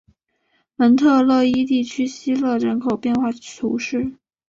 [0.77, 4.13] 蒙特勒伊地区希勒人口变化图示